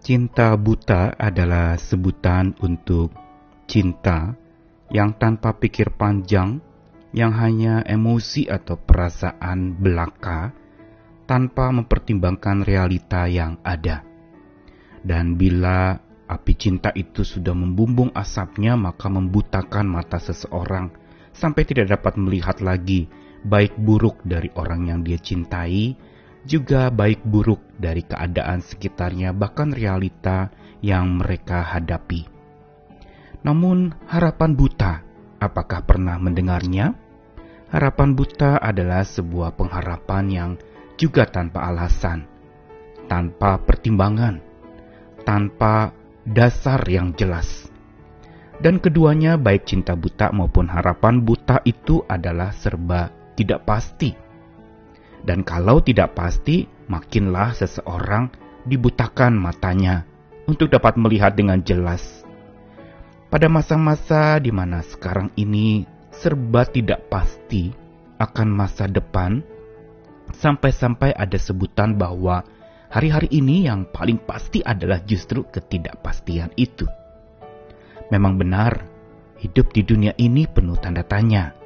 Cinta 0.00 0.56
buta 0.56 1.12
adalah 1.12 1.76
sebutan 1.76 2.56
untuk 2.64 3.12
cinta 3.68 4.32
yang 4.88 5.12
tanpa 5.20 5.52
pikir 5.60 5.92
panjang, 5.92 6.56
yang 7.12 7.36
hanya 7.36 7.84
emosi 7.84 8.48
atau 8.48 8.80
perasaan 8.80 9.76
belaka, 9.76 10.56
tanpa 11.28 11.68
mempertimbangkan 11.68 12.64
realita 12.64 13.28
yang 13.28 13.60
ada. 13.60 14.00
Dan 15.04 15.36
bila 15.36 16.00
api 16.26 16.52
cinta 16.56 16.96
itu 16.96 17.20
sudah 17.20 17.52
membumbung 17.52 18.08
asapnya, 18.16 18.80
maka 18.80 19.12
membutakan 19.12 19.84
mata 19.84 20.16
seseorang 20.16 20.96
sampai 21.36 21.68
tidak 21.68 22.00
dapat 22.00 22.16
melihat 22.16 22.64
lagi 22.64 23.04
baik 23.44 23.76
buruk 23.76 24.24
dari 24.24 24.48
orang 24.56 24.88
yang 24.88 25.00
dia 25.04 25.20
cintai, 25.20 25.92
juga 26.44 26.88
baik 26.88 27.24
buruk 27.24 27.60
dari 27.76 28.04
keadaan 28.04 28.64
sekitarnya, 28.64 29.36
bahkan 29.36 29.72
realita 29.72 30.48
yang 30.80 31.20
mereka 31.20 31.60
hadapi. 31.60 32.24
Namun, 33.44 33.92
harapan 34.08 34.52
buta, 34.56 35.00
apakah 35.40 35.84
pernah 35.84 36.16
mendengarnya? 36.20 36.96
Harapan 37.70 38.12
buta 38.16 38.58
adalah 38.60 39.06
sebuah 39.06 39.54
pengharapan 39.56 40.24
yang 40.28 40.50
juga 41.00 41.24
tanpa 41.24 41.64
alasan, 41.70 42.26
tanpa 43.08 43.56
pertimbangan, 43.62 44.42
tanpa 45.24 45.94
dasar 46.26 46.84
yang 46.88 47.16
jelas. 47.16 47.70
Dan 48.60 48.76
keduanya, 48.76 49.40
baik 49.40 49.64
cinta 49.64 49.96
buta 49.96 50.28
maupun 50.36 50.68
harapan 50.68 51.24
buta, 51.24 51.64
itu 51.64 52.04
adalah 52.04 52.52
serba 52.52 53.08
tidak 53.32 53.64
pasti 53.64 54.29
dan 55.24 55.44
kalau 55.44 55.84
tidak 55.84 56.16
pasti, 56.16 56.64
makinlah 56.88 57.52
seseorang 57.52 58.32
dibutakan 58.64 59.36
matanya 59.36 60.08
untuk 60.48 60.72
dapat 60.72 60.96
melihat 60.96 61.36
dengan 61.36 61.60
jelas. 61.60 62.24
Pada 63.30 63.46
masa-masa 63.46 64.42
di 64.42 64.50
mana 64.50 64.82
sekarang 64.82 65.30
ini 65.38 65.86
serba 66.10 66.66
tidak 66.66 67.06
pasti 67.06 67.70
akan 68.18 68.48
masa 68.50 68.90
depan, 68.90 69.44
sampai-sampai 70.34 71.14
ada 71.14 71.38
sebutan 71.38 71.94
bahwa 71.94 72.42
hari-hari 72.90 73.30
ini 73.30 73.70
yang 73.70 73.86
paling 73.88 74.18
pasti 74.18 74.60
adalah 74.66 74.98
justru 75.06 75.46
ketidakpastian 75.46 76.50
itu. 76.58 76.90
Memang 78.10 78.34
benar, 78.34 78.82
hidup 79.38 79.70
di 79.70 79.86
dunia 79.86 80.12
ini 80.18 80.50
penuh 80.50 80.74
tanda 80.74 81.06
tanya 81.06 81.59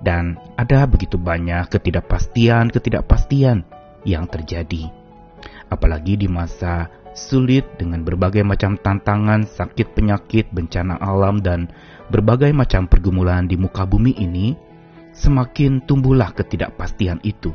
dan 0.00 0.40
ada 0.56 0.88
begitu 0.88 1.20
banyak 1.20 1.68
ketidakpastian-ketidakpastian 1.68 3.64
yang 4.08 4.24
terjadi. 4.28 4.88
Apalagi 5.70 6.18
di 6.18 6.26
masa 6.26 6.88
sulit 7.12 7.66
dengan 7.76 8.02
berbagai 8.02 8.42
macam 8.42 8.78
tantangan, 8.80 9.46
sakit 9.46 9.92
penyakit, 9.94 10.48
bencana 10.50 10.98
alam, 10.98 11.42
dan 11.42 11.70
berbagai 12.08 12.50
macam 12.54 12.86
pergumulan 12.88 13.46
di 13.46 13.60
muka 13.60 13.84
bumi 13.86 14.16
ini, 14.18 14.56
semakin 15.12 15.84
tumbuhlah 15.84 16.32
ketidakpastian 16.34 17.20
itu. 17.22 17.52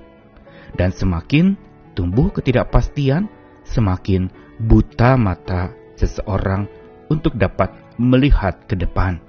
Dan 0.76 0.92
semakin 0.92 1.56
tumbuh 1.96 2.30
ketidakpastian, 2.32 3.32
semakin 3.64 4.28
buta 4.60 5.16
mata 5.16 5.72
seseorang 5.96 6.68
untuk 7.08 7.36
dapat 7.36 7.72
melihat 7.96 8.68
ke 8.68 8.76
depan. 8.76 9.20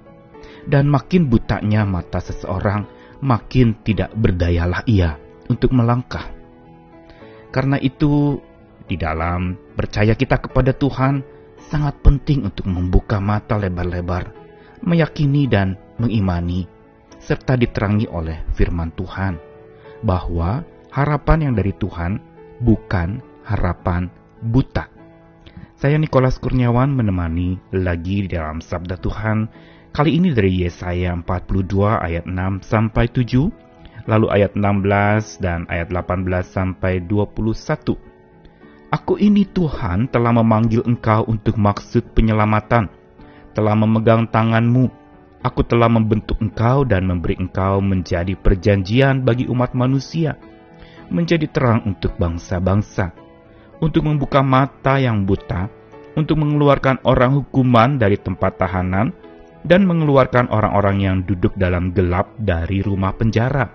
Dan 0.66 0.90
makin 0.90 1.30
butanya 1.30 1.86
mata 1.86 2.18
seseorang, 2.18 2.86
makin 3.20 3.78
tidak 3.84 4.12
berdayalah 4.16 4.82
ia 4.88 5.16
untuk 5.48 5.72
melangkah. 5.72 6.28
Karena 7.54 7.80
itu, 7.80 8.40
di 8.84 8.98
dalam 9.00 9.56
percaya 9.74 10.12
kita 10.12 10.42
kepada 10.42 10.76
Tuhan, 10.76 11.24
sangat 11.66 11.98
penting 12.04 12.46
untuk 12.46 12.68
membuka 12.68 13.18
mata 13.18 13.56
lebar-lebar, 13.56 14.30
meyakini 14.84 15.48
dan 15.48 15.74
mengimani, 15.96 16.68
serta 17.16 17.56
diterangi 17.56 18.06
oleh 18.06 18.44
firman 18.54 18.92
Tuhan, 18.94 19.40
bahwa 20.04 20.62
harapan 20.92 21.50
yang 21.50 21.54
dari 21.56 21.72
Tuhan 21.74 22.20
bukan 22.60 23.24
harapan 23.46 24.12
buta. 24.42 24.92
Saya 25.76 26.00
Nikolas 26.00 26.40
Kurniawan 26.40 26.88
menemani 26.88 27.60
lagi 27.72 28.24
di 28.24 28.28
dalam 28.32 28.64
Sabda 28.64 28.96
Tuhan 28.96 29.48
Kali 29.96 30.20
ini 30.20 30.28
dari 30.28 30.60
Yesaya 30.60 31.16
42 31.16 31.72
ayat 31.80 32.28
6 32.28 32.68
sampai 32.68 33.08
7, 33.08 33.48
lalu 34.04 34.28
ayat 34.28 34.52
16 34.52 35.40
dan 35.40 35.64
ayat 35.72 35.88
18 35.88 36.44
sampai 36.44 37.00
21. 37.00 37.96
Aku 38.92 39.16
ini 39.16 39.48
Tuhan 39.48 40.12
telah 40.12 40.36
memanggil 40.36 40.84
engkau 40.84 41.24
untuk 41.24 41.56
maksud 41.56 42.12
penyelamatan, 42.12 42.92
telah 43.56 43.72
memegang 43.72 44.28
tanganmu, 44.28 44.92
aku 45.40 45.64
telah 45.64 45.88
membentuk 45.88 46.44
engkau 46.44 46.84
dan 46.84 47.08
memberi 47.08 47.40
engkau 47.40 47.80
menjadi 47.80 48.36
perjanjian 48.36 49.24
bagi 49.24 49.48
umat 49.48 49.72
manusia, 49.72 50.36
menjadi 51.08 51.48
terang 51.48 51.88
untuk 51.88 52.20
bangsa-bangsa, 52.20 53.16
untuk 53.80 54.04
membuka 54.04 54.44
mata 54.44 55.00
yang 55.00 55.24
buta, 55.24 55.72
untuk 56.20 56.36
mengeluarkan 56.36 57.00
orang 57.08 57.32
hukuman 57.32 57.96
dari 57.96 58.20
tempat 58.20 58.60
tahanan, 58.60 59.24
dan 59.66 59.82
mengeluarkan 59.82 60.46
orang-orang 60.48 60.96
yang 61.02 61.16
duduk 61.26 61.50
dalam 61.58 61.90
gelap 61.90 62.30
dari 62.38 62.80
rumah 62.86 63.10
penjara. 63.18 63.66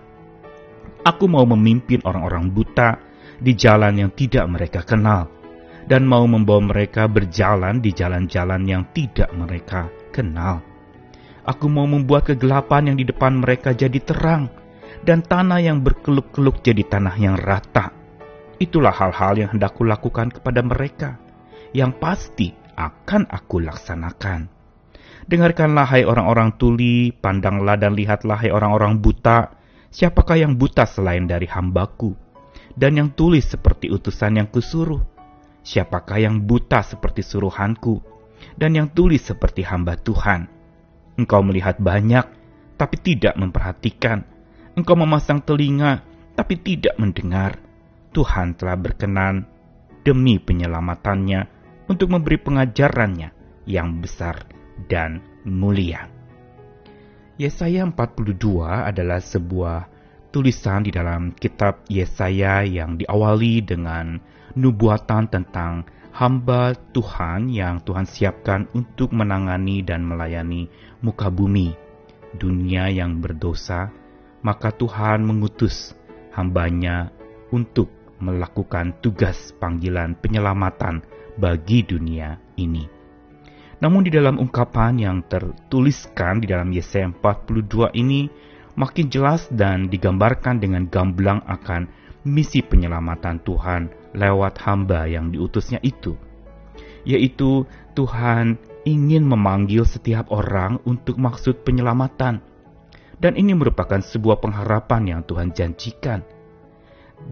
Aku 1.03 1.27
mau 1.27 1.43
memimpin 1.43 1.99
orang-orang 2.07 2.47
buta 2.47 2.95
di 3.41 3.51
jalan 3.57 3.99
yang 3.99 4.11
tidak 4.15 4.47
mereka 4.47 4.81
kenal, 4.87 5.27
dan 5.85 6.07
mau 6.07 6.23
membawa 6.23 6.71
mereka 6.71 7.11
berjalan 7.11 7.83
di 7.83 7.91
jalan-jalan 7.91 8.63
yang 8.63 8.83
tidak 8.95 9.27
mereka 9.35 9.91
kenal. 10.15 10.63
Aku 11.43 11.67
mau 11.67 11.89
membuat 11.89 12.31
kegelapan 12.31 12.93
yang 12.93 12.97
di 13.01 13.05
depan 13.09 13.41
mereka 13.41 13.73
jadi 13.75 13.97
terang, 13.99 14.47
dan 15.01 15.25
tanah 15.25 15.59
yang 15.59 15.81
berkeluk-keluk 15.81 16.61
jadi 16.61 16.85
tanah 16.85 17.15
yang 17.17 17.35
rata. 17.35 17.91
Itulah 18.61 18.93
hal-hal 18.93 19.41
yang 19.41 19.49
hendak 19.57 19.73
kulakukan 19.73 20.29
kepada 20.29 20.61
mereka, 20.61 21.17
yang 21.73 21.97
pasti 21.97 22.53
akan 22.77 23.25
aku 23.25 23.57
laksanakan. 23.57 24.60
Dengarkanlah 25.29 25.85
hai 25.85 26.01
orang-orang 26.01 26.57
tuli, 26.57 27.13
pandanglah 27.13 27.77
dan 27.77 27.93
lihatlah 27.93 28.41
hai 28.41 28.49
orang-orang 28.49 28.97
buta, 28.97 29.53
siapakah 29.93 30.41
yang 30.41 30.57
buta 30.57 30.89
selain 30.89 31.29
dari 31.29 31.45
hambaku, 31.45 32.17
dan 32.73 32.97
yang 32.97 33.13
tuli 33.13 33.37
seperti 33.37 33.93
utusan 33.93 34.41
yang 34.41 34.49
kusuruh? 34.49 35.01
Siapakah 35.61 36.17
yang 36.17 36.41
buta 36.41 36.81
seperti 36.81 37.21
suruhanku, 37.21 38.01
dan 38.57 38.73
yang 38.73 38.89
tuli 38.89 39.21
seperti 39.21 39.61
hamba 39.61 39.93
Tuhan? 39.93 40.49
Engkau 41.21 41.45
melihat 41.45 41.77
banyak, 41.77 42.25
tapi 42.81 42.97
tidak 42.97 43.37
memperhatikan. 43.37 44.25
Engkau 44.73 44.97
memasang 44.97 45.45
telinga, 45.45 46.01
tapi 46.33 46.57
tidak 46.57 46.97
mendengar. 46.97 47.61
Tuhan 48.09 48.57
telah 48.57 48.73
berkenan 48.73 49.45
demi 50.01 50.41
penyelamatannya 50.41 51.45
untuk 51.85 52.09
memberi 52.09 52.41
pengajarannya 52.41 53.29
yang 53.69 54.01
besar 54.01 54.60
dan 54.87 55.21
mulia. 55.43 56.07
Yesaya 57.41 57.85
42 57.89 58.37
adalah 58.61 59.17
sebuah 59.17 59.89
tulisan 60.29 60.85
di 60.85 60.91
dalam 60.93 61.33
kitab 61.33 61.83
Yesaya 61.89 62.61
yang 62.63 63.01
diawali 63.01 63.65
dengan 63.65 64.21
nubuatan 64.55 65.27
tentang 65.27 65.89
hamba 66.11 66.75
Tuhan 66.91 67.49
yang 67.49 67.81
Tuhan 67.81 68.05
siapkan 68.05 68.67
untuk 68.75 69.15
menangani 69.15 69.81
dan 69.81 70.05
melayani 70.05 70.67
muka 71.01 71.33
bumi, 71.33 71.73
dunia 72.35 72.91
yang 72.91 73.19
berdosa, 73.19 73.89
maka 74.43 74.69
Tuhan 74.75 75.23
mengutus 75.25 75.97
hambanya 76.35 77.11
untuk 77.51 77.89
melakukan 78.21 79.01
tugas 79.01 79.51
panggilan 79.57 80.13
penyelamatan 80.19 81.01
bagi 81.41 81.81
dunia 81.81 82.37
ini. 82.59 83.00
Namun 83.81 84.05
di 84.05 84.13
dalam 84.13 84.37
ungkapan 84.37 85.01
yang 85.01 85.25
tertuliskan 85.25 86.37
di 86.37 86.45
dalam 86.45 86.69
Yesaya 86.69 87.09
42 87.09 87.89
ini 87.97 88.29
makin 88.77 89.09
jelas 89.09 89.49
dan 89.49 89.89
digambarkan 89.89 90.61
dengan 90.61 90.85
gamblang 90.85 91.41
akan 91.49 91.89
misi 92.21 92.61
penyelamatan 92.61 93.41
Tuhan 93.41 93.89
lewat 94.13 94.61
hamba 94.61 95.09
yang 95.09 95.33
diutusnya 95.33 95.81
itu. 95.81 96.13
Yaitu 97.09 97.65
Tuhan 97.97 98.61
ingin 98.85 99.25
memanggil 99.25 99.81
setiap 99.89 100.29
orang 100.29 100.77
untuk 100.85 101.17
maksud 101.17 101.65
penyelamatan. 101.65 102.45
Dan 103.17 103.33
ini 103.37 103.57
merupakan 103.57 104.01
sebuah 104.01 104.41
pengharapan 104.41 105.17
yang 105.17 105.21
Tuhan 105.25 105.53
janjikan. 105.57 106.21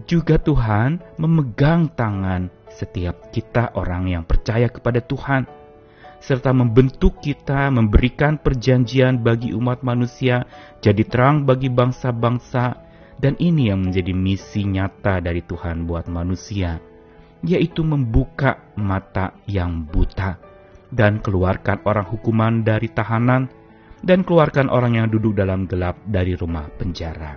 Juga 0.06 0.38
Tuhan 0.38 1.02
memegang 1.18 1.90
tangan 1.94 2.50
setiap 2.70 3.30
kita 3.34 3.74
orang 3.74 4.06
yang 4.06 4.22
percaya 4.22 4.70
kepada 4.70 5.02
Tuhan 5.02 5.59
serta 6.20 6.52
membentuk 6.52 7.18
kita, 7.24 7.72
memberikan 7.72 8.36
perjanjian 8.36 9.24
bagi 9.24 9.56
umat 9.56 9.80
manusia, 9.80 10.44
jadi 10.84 11.02
terang 11.08 11.48
bagi 11.48 11.72
bangsa-bangsa, 11.72 12.76
dan 13.20 13.36
ini 13.40 13.72
yang 13.72 13.88
menjadi 13.88 14.12
misi 14.12 14.64
nyata 14.64 15.20
dari 15.20 15.44
Tuhan 15.44 15.84
buat 15.84 16.08
manusia, 16.08 16.80
yaitu 17.44 17.84
membuka 17.84 18.72
mata 18.76 19.36
yang 19.48 19.84
buta 19.88 20.40
dan 20.90 21.22
keluarkan 21.22 21.84
orang 21.86 22.06
hukuman 22.08 22.64
dari 22.66 22.88
tahanan 22.90 23.48
dan 24.00 24.24
keluarkan 24.24 24.72
orang 24.72 24.96
yang 24.96 25.08
duduk 25.12 25.36
dalam 25.36 25.68
gelap 25.68 25.96
dari 26.08 26.32
rumah 26.32 26.66
penjara. 26.80 27.36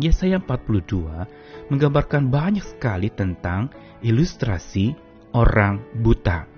Yesaya 0.00 0.40
42 0.40 1.68
menggambarkan 1.68 2.32
banyak 2.32 2.64
sekali 2.64 3.12
tentang 3.12 3.68
ilustrasi 4.00 4.96
orang 5.36 5.80
buta, 6.00 6.48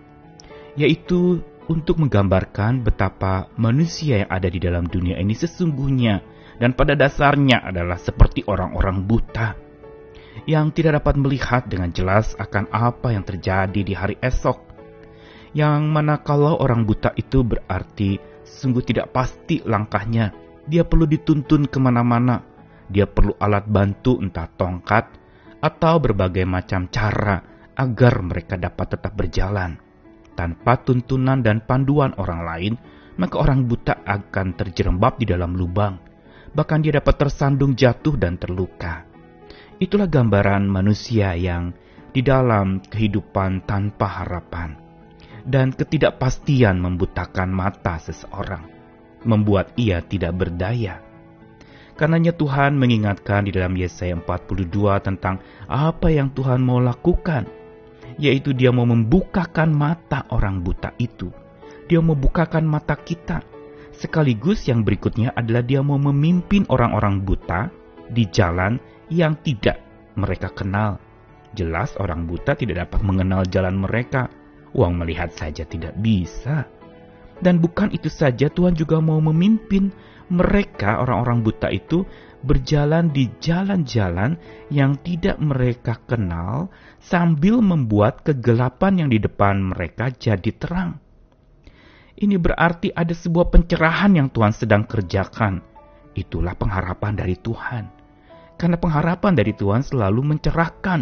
yaitu 0.75 1.43
untuk 1.65 1.97
menggambarkan 2.03 2.85
betapa 2.85 3.49
manusia 3.57 4.27
yang 4.27 4.31
ada 4.31 4.49
di 4.53 4.61
dalam 4.61 4.85
dunia 4.85 5.17
ini 5.17 5.33
sesungguhnya 5.33 6.21
dan 6.61 6.77
pada 6.77 6.95
dasarnya 6.95 7.65
adalah 7.65 7.97
seperti 7.99 8.45
orang-orang 8.47 9.03
buta 9.09 9.65
yang 10.45 10.75
tidak 10.75 11.03
dapat 11.03 11.15
melihat 11.17 11.63
dengan 11.71 11.95
jelas 11.95 12.35
akan 12.37 12.69
apa 12.75 13.15
yang 13.15 13.23
terjadi 13.23 13.81
di 13.81 13.95
hari 13.95 14.19
esok. 14.19 14.61
Yang 15.55 15.83
mana 15.87 16.19
kalau 16.19 16.59
orang 16.59 16.83
buta 16.83 17.15
itu 17.15 17.47
berarti 17.47 18.19
sungguh 18.43 18.83
tidak 18.83 19.15
pasti 19.15 19.63
langkahnya. 19.63 20.35
Dia 20.67 20.83
perlu 20.83 21.07
dituntun 21.07 21.71
ke 21.71 21.79
mana-mana. 21.79 22.43
Dia 22.91 23.07
perlu 23.07 23.39
alat 23.39 23.65
bantu 23.71 24.19
entah 24.19 24.51
tongkat 24.51 25.07
atau 25.63 25.95
berbagai 26.03 26.45
macam 26.45 26.91
cara 26.91 27.41
agar 27.79 28.15
mereka 28.21 28.59
dapat 28.59 28.99
tetap 28.99 29.15
berjalan. 29.15 29.84
Tanpa 30.35 30.83
tuntunan 30.83 31.39
dan 31.41 31.63
panduan 31.63 32.11
orang 32.19 32.43
lain, 32.43 32.75
maka 33.19 33.39
orang 33.39 33.71
buta 33.71 34.03
akan 34.03 34.59
terjerembab 34.59 35.23
di 35.23 35.27
dalam 35.31 35.55
lubang. 35.55 35.99
Bahkan 36.55 36.79
dia 36.83 36.99
dapat 36.99 37.15
tersandung 37.19 37.79
jatuh 37.79 38.19
dan 38.19 38.39
terluka. 38.39 39.07
Itulah 39.79 40.07
gambaran 40.07 40.67
manusia 40.71 41.35
yang 41.35 41.75
di 42.15 42.23
dalam 42.23 42.79
kehidupan 42.79 43.67
tanpa 43.67 44.23
harapan 44.23 44.79
dan 45.45 45.75
ketidakpastian 45.75 46.81
membutakan 46.81 47.53
mata 47.53 48.01
seseorang, 48.01 48.65
membuat 49.29 49.77
ia 49.77 50.01
tidak 50.01 50.33
berdaya. 50.35 51.05
Karenanya 51.95 52.35
Tuhan 52.35 52.75
mengingatkan 52.75 53.47
di 53.47 53.55
dalam 53.55 53.79
Yesaya 53.79 54.19
42 54.19 54.99
tentang 54.99 55.39
apa 55.71 56.11
yang 56.11 56.33
Tuhan 56.35 56.59
mau 56.59 56.83
lakukan, 56.83 57.47
yaitu 58.19 58.55
dia 58.55 58.71
mau 58.71 58.87
membukakan 58.87 59.75
mata 59.75 60.27
orang 60.31 60.63
buta 60.63 60.95
itu. 60.99 61.31
Dia 61.91 62.01
mau 62.01 62.17
membukakan 62.17 62.65
mata 62.65 62.97
kita. 62.97 63.45
Sekaligus 63.95 64.67
yang 64.67 64.83
berikutnya 64.83 65.31
adalah 65.39 65.63
dia 65.63 65.79
mau 65.85 66.01
memimpin 66.01 66.67
orang-orang 66.67 67.23
buta 67.23 67.71
di 68.11 68.27
jalan 68.29 68.81
yang 69.11 69.39
tidak 69.47 69.79
mereka 70.19 70.51
kenal. 70.51 70.99
Jelas 71.55 71.95
orang 72.03 72.27
buta 72.27 72.59
tidak 72.59 72.89
dapat 72.89 73.01
mengenal 73.07 73.47
jalan 73.47 73.79
mereka. 73.79 74.27
Uang 74.75 74.99
melihat 74.99 75.31
saja 75.31 75.63
tidak 75.63 75.95
bisa. 76.03 76.67
Dan 77.39 77.63
bukan 77.63 77.95
itu 77.95 78.11
saja 78.11 78.51
Tuhan 78.51 78.75
juga 78.75 78.99
mau 78.99 79.23
memimpin 79.23 79.95
mereka 80.31 80.99
orang-orang 81.03 81.47
buta 81.47 81.71
itu 81.71 82.03
berjalan 82.45 83.09
di 83.09 83.33
jalan-jalan 83.41 84.37
yang 84.69 85.01
tidak 85.01 85.41
mereka 85.41 85.97
kenal 86.05 86.69
sambil 87.01 87.65
membuat 87.65 88.21
kegelapan 88.21 89.01
yang 89.05 89.09
di 89.09 89.17
depan 89.17 89.65
mereka 89.65 90.13
jadi 90.13 90.53
terang. 90.53 91.01
Ini 92.15 92.39
berarti 92.39 92.95
ada 92.95 93.11
sebuah 93.11 93.51
pencerahan 93.51 94.15
yang 94.15 94.29
Tuhan 94.31 94.55
sedang 94.55 94.87
kerjakan. 94.87 95.65
Itulah 96.15 96.55
pengharapan 96.55 97.19
dari 97.19 97.35
Tuhan. 97.35 97.91
Karena 98.55 98.79
pengharapan 98.79 99.35
dari 99.35 99.51
Tuhan 99.51 99.83
selalu 99.83 100.37
mencerahkan, 100.37 101.01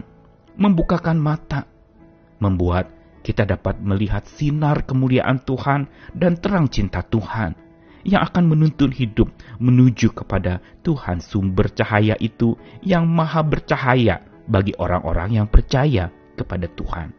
membukakan 0.56 1.20
mata, 1.20 1.68
membuat 2.40 2.88
kita 3.20 3.44
dapat 3.44 3.76
melihat 3.84 4.24
sinar 4.24 4.88
kemuliaan 4.88 5.44
Tuhan 5.44 5.84
dan 6.16 6.40
terang 6.40 6.72
cinta 6.72 7.04
Tuhan 7.04 7.71
yang 8.02 8.26
akan 8.26 8.50
menuntun 8.50 8.90
hidup 8.90 9.30
menuju 9.62 10.14
kepada 10.14 10.58
Tuhan 10.82 11.22
sumber 11.22 11.70
cahaya 11.70 12.18
itu 12.18 12.58
yang 12.82 13.06
maha 13.06 13.42
bercahaya 13.42 14.22
bagi 14.50 14.74
orang-orang 14.78 15.42
yang 15.42 15.46
percaya 15.46 16.10
kepada 16.34 16.66
Tuhan. 16.72 17.14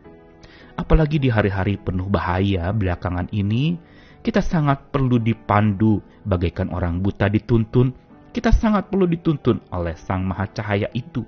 Apalagi 0.76 1.22
di 1.22 1.30
hari-hari 1.30 1.78
penuh 1.78 2.10
bahaya 2.10 2.74
belakangan 2.74 3.30
ini, 3.30 3.78
kita 4.26 4.42
sangat 4.42 4.90
perlu 4.90 5.22
dipandu 5.22 6.02
bagaikan 6.26 6.74
orang 6.74 7.00
buta 7.00 7.30
dituntun 7.30 7.94
kita 8.34 8.50
sangat 8.50 8.90
perlu 8.90 9.06
dituntun 9.06 9.62
oleh 9.70 9.94
Sang 9.94 10.26
Maha 10.26 10.50
Cahaya 10.50 10.90
itu. 10.98 11.22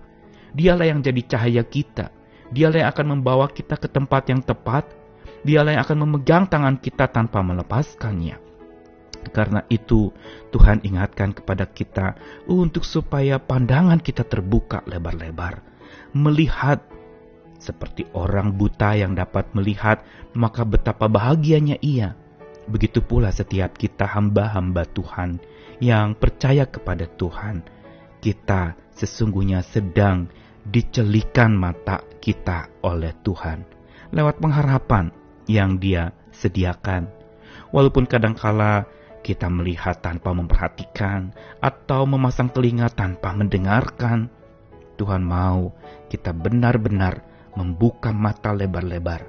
Dialah 0.57 0.90
yang 0.90 1.06
jadi 1.06 1.22
cahaya 1.22 1.62
kita. 1.62 2.10
Dialah 2.50 2.81
yang 2.81 2.90
akan 2.90 3.07
membawa 3.13 3.46
kita 3.46 3.78
ke 3.78 3.86
tempat 3.86 4.25
yang 4.34 4.42
tepat. 4.42 4.90
Dialah 5.46 5.78
yang 5.78 5.84
akan 5.86 5.98
memegang 6.02 6.50
tangan 6.50 6.81
kita 6.81 7.06
tanpa 7.06 7.46
melepaskannya. 7.46 8.44
Karena 9.31 9.62
itu, 9.72 10.13
Tuhan 10.51 10.81
ingatkan 10.86 11.33
kepada 11.33 11.66
kita 11.69 12.18
untuk 12.50 12.86
supaya 12.86 13.42
pandangan 13.42 14.01
kita 14.01 14.25
terbuka 14.25 14.86
lebar-lebar, 14.86 15.62
melihat 16.13 16.81
seperti 17.57 18.06
orang 18.13 18.54
buta 18.54 18.94
yang 18.94 19.18
dapat 19.18 19.50
melihat, 19.57 20.06
maka 20.38 20.62
betapa 20.68 21.10
bahagianya 21.10 21.81
ia. 21.81 22.13
Begitu 22.66 23.01
pula 23.01 23.30
setiap 23.30 23.77
kita 23.77 24.10
hamba-hamba 24.10 24.86
Tuhan 24.89 25.38
yang 25.81 26.18
percaya 26.18 26.66
kepada 26.66 27.06
Tuhan, 27.06 27.62
kita 28.21 28.74
sesungguhnya 28.94 29.62
sedang 29.62 30.30
dicelikan 30.66 31.54
mata 31.54 32.01
kita 32.18 32.74
oleh 32.81 33.13
Tuhan 33.21 33.62
lewat 34.10 34.42
pengharapan 34.42 35.13
yang 35.45 35.78
Dia 35.78 36.10
sediakan. 36.33 37.06
Walaupun 37.69 38.10
kadangkala 38.10 38.89
kita 39.25 39.50
melihat 39.50 40.06
tanpa 40.06 40.38
memperhatikan 40.38 41.33
atau 41.57 42.06
memasang 42.06 42.54
telinga 42.54 42.94
tanpa 42.94 43.33
mendengarkan, 43.33 44.30
Tuhan 45.01 45.25
mau 45.25 45.74
kita 46.06 46.30
benar-benar 46.30 47.25
membuka 47.57 48.13
mata 48.13 48.54
lebar-lebar. 48.54 49.25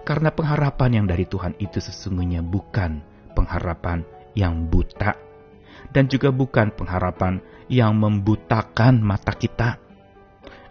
Karena 0.00 0.32
pengharapan 0.32 1.04
yang 1.04 1.06
dari 1.06 1.28
Tuhan 1.28 1.60
itu 1.60 1.76
sesungguhnya 1.76 2.40
bukan 2.40 3.04
pengharapan 3.36 4.00
yang 4.32 4.64
buta, 4.72 5.12
dan 5.92 6.08
juga 6.08 6.32
bukan 6.32 6.72
pengharapan 6.72 7.44
yang 7.68 7.92
membutakan 8.00 9.04
mata 9.04 9.36
kita. 9.36 9.76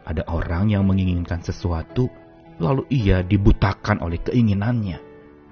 Ada 0.03 0.25
orang 0.33 0.73
yang 0.73 0.81
menginginkan 0.89 1.45
sesuatu, 1.45 2.09
lalu 2.57 2.89
ia 2.89 3.21
dibutakan 3.21 4.01
oleh 4.01 4.17
keinginannya. 4.17 4.97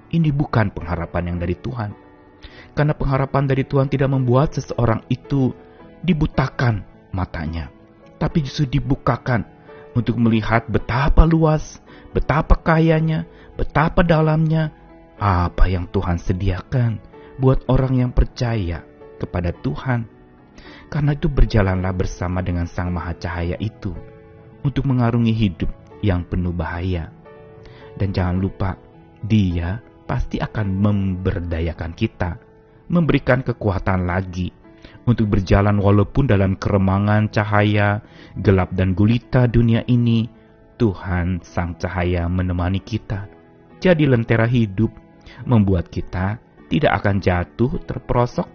Ini 0.09 0.29
bukan 0.33 0.73
pengharapan 0.73 1.31
yang 1.31 1.37
dari 1.37 1.55
Tuhan. 1.55 2.00
Karena 2.71 2.95
pengharapan 2.95 3.45
dari 3.47 3.67
Tuhan 3.67 3.91
tidak 3.91 4.09
membuat 4.11 4.55
seseorang 4.55 5.03
itu 5.11 5.51
dibutakan 6.01 6.81
matanya, 7.11 7.67
tapi 8.15 8.41
justru 8.41 8.79
dibukakan 8.79 9.43
untuk 9.91 10.15
melihat 10.17 10.65
betapa 10.71 11.27
luas, 11.27 11.83
betapa 12.15 12.55
kayanya, 12.55 13.27
betapa 13.59 14.01
dalamnya 14.01 14.71
apa 15.21 15.67
yang 15.67 15.85
Tuhan 15.91 16.17
sediakan 16.17 16.97
buat 17.37 17.67
orang 17.67 18.07
yang 18.07 18.11
percaya 18.15 18.81
kepada 19.19 19.53
Tuhan. 19.53 20.07
Karena 20.91 21.15
itu 21.15 21.31
berjalanlah 21.31 21.95
bersama 21.95 22.43
dengan 22.43 22.67
Sang 22.67 22.91
Maha 22.91 23.15
Cahaya 23.15 23.55
itu 23.59 23.95
untuk 24.65 24.83
mengarungi 24.87 25.31
hidup 25.31 25.71
yang 26.03 26.27
penuh 26.27 26.51
bahaya. 26.51 27.13
Dan 27.95 28.11
jangan 28.11 28.37
lupa, 28.41 28.75
dia 29.23 29.79
pasti 30.03 30.41
akan 30.41 30.67
memberdayakan 30.75 31.95
kita, 31.95 32.35
memberikan 32.91 33.39
kekuatan 33.41 34.03
lagi 34.03 34.51
untuk 35.07 35.31
berjalan 35.31 35.79
walaupun 35.79 36.27
dalam 36.27 36.59
keremangan 36.59 37.31
cahaya, 37.31 38.03
gelap 38.37 38.75
dan 38.75 38.93
gulita 38.93 39.47
dunia 39.47 39.81
ini, 39.87 40.27
Tuhan 40.75 41.39
Sang 41.41 41.79
Cahaya 41.79 42.27
menemani 42.27 42.83
kita. 42.83 43.31
Jadi 43.81 44.05
lentera 44.05 44.45
hidup, 44.45 44.91
membuat 45.47 45.89
kita 45.89 46.37
tidak 46.67 47.01
akan 47.01 47.17
jatuh 47.23 47.71
terperosok 47.87 48.47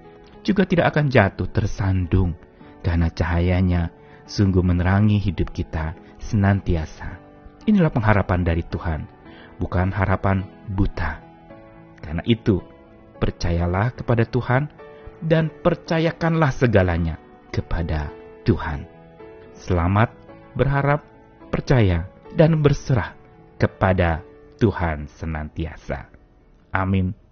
juga 0.46 0.62
tidak 0.62 0.94
akan 0.94 1.10
jatuh 1.10 1.50
tersandung 1.50 2.38
karena 2.86 3.10
cahayanya 3.10 3.90
sungguh 4.30 4.62
menerangi 4.62 5.18
hidup 5.18 5.50
kita 5.50 5.98
senantiasa. 6.22 7.18
Inilah 7.66 7.90
pengharapan 7.90 8.46
dari 8.46 8.62
Tuhan, 8.62 9.10
bukan 9.58 9.90
harapan 9.90 10.46
buta. 10.70 11.18
Karena 11.98 12.22
itu, 12.22 12.62
percayalah 13.16 13.96
kepada 13.96 14.24
Tuhan 14.28 14.68
dan 15.24 15.48
percayakanlah 15.48 16.52
segalanya 16.52 17.16
kepada 17.50 18.12
Tuhan. 18.44 18.84
Selamat 19.56 20.12
berharap, 20.52 21.02
percaya, 21.48 22.06
dan 22.36 22.60
berserah 22.60 23.16
kepada 23.56 24.20
Tuhan 24.60 25.08
senantiasa. 25.08 26.12
Amin. 26.72 27.25